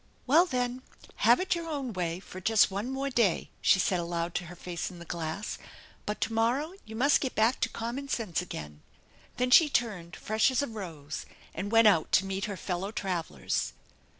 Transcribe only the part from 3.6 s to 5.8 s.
she said aloud to her face in the glass."